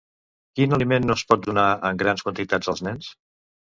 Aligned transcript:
Quin 0.59 0.73
aliment 0.77 1.05
no 1.11 1.17
es 1.21 1.25
pot 1.33 1.45
donar 1.51 1.69
en 1.93 2.03
grans 2.03 2.29
quantitats 2.31 2.77
als 2.77 2.87
nens? 2.91 3.17